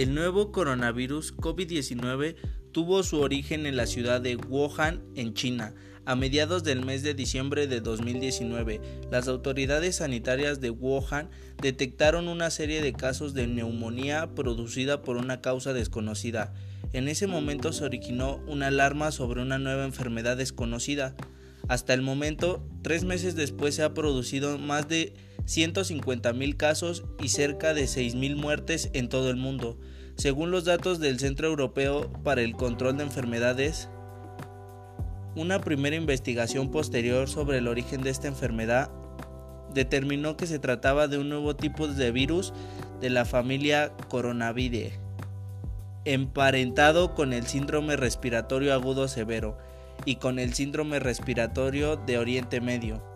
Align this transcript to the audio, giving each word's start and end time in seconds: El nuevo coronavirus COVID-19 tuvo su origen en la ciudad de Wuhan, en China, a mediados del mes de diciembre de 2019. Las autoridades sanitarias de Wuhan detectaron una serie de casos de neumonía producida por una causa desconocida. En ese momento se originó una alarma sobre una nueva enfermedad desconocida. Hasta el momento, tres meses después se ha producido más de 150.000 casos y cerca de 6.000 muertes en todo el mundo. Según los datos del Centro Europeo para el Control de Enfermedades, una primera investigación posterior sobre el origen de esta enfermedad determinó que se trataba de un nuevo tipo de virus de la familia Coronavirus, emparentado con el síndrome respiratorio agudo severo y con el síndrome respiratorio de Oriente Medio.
El 0.00 0.14
nuevo 0.14 0.50
coronavirus 0.50 1.36
COVID-19 1.36 2.34
tuvo 2.72 3.02
su 3.02 3.20
origen 3.20 3.66
en 3.66 3.76
la 3.76 3.86
ciudad 3.86 4.22
de 4.22 4.36
Wuhan, 4.36 5.02
en 5.14 5.34
China, 5.34 5.74
a 6.06 6.16
mediados 6.16 6.64
del 6.64 6.86
mes 6.86 7.02
de 7.02 7.12
diciembre 7.12 7.66
de 7.66 7.82
2019. 7.82 8.80
Las 9.10 9.28
autoridades 9.28 9.96
sanitarias 9.96 10.62
de 10.62 10.70
Wuhan 10.70 11.28
detectaron 11.60 12.28
una 12.28 12.48
serie 12.48 12.80
de 12.80 12.94
casos 12.94 13.34
de 13.34 13.46
neumonía 13.46 14.34
producida 14.34 15.02
por 15.02 15.18
una 15.18 15.42
causa 15.42 15.74
desconocida. 15.74 16.54
En 16.94 17.06
ese 17.06 17.26
momento 17.26 17.70
se 17.74 17.84
originó 17.84 18.40
una 18.46 18.68
alarma 18.68 19.12
sobre 19.12 19.42
una 19.42 19.58
nueva 19.58 19.84
enfermedad 19.84 20.38
desconocida. 20.38 21.14
Hasta 21.68 21.92
el 21.92 22.00
momento, 22.00 22.66
tres 22.80 23.04
meses 23.04 23.36
después 23.36 23.74
se 23.74 23.82
ha 23.82 23.92
producido 23.92 24.56
más 24.56 24.88
de 24.88 25.12
150.000 25.46 26.56
casos 26.56 27.04
y 27.22 27.28
cerca 27.28 27.74
de 27.74 27.84
6.000 27.84 28.36
muertes 28.36 28.90
en 28.92 29.08
todo 29.08 29.30
el 29.30 29.36
mundo. 29.36 29.78
Según 30.16 30.50
los 30.50 30.64
datos 30.64 31.00
del 31.00 31.18
Centro 31.18 31.48
Europeo 31.48 32.12
para 32.22 32.42
el 32.42 32.54
Control 32.54 32.96
de 32.96 33.04
Enfermedades, 33.04 33.88
una 35.36 35.60
primera 35.60 35.96
investigación 35.96 36.70
posterior 36.70 37.28
sobre 37.28 37.58
el 37.58 37.68
origen 37.68 38.02
de 38.02 38.10
esta 38.10 38.28
enfermedad 38.28 38.90
determinó 39.72 40.36
que 40.36 40.46
se 40.46 40.58
trataba 40.58 41.08
de 41.08 41.18
un 41.18 41.28
nuevo 41.28 41.54
tipo 41.54 41.86
de 41.86 42.10
virus 42.10 42.52
de 43.00 43.10
la 43.10 43.24
familia 43.24 43.92
Coronavirus, 44.08 44.92
emparentado 46.04 47.14
con 47.14 47.32
el 47.32 47.46
síndrome 47.46 47.96
respiratorio 47.96 48.74
agudo 48.74 49.06
severo 49.06 49.56
y 50.04 50.16
con 50.16 50.38
el 50.38 50.54
síndrome 50.54 50.98
respiratorio 50.98 51.96
de 51.96 52.18
Oriente 52.18 52.60
Medio. 52.60 53.09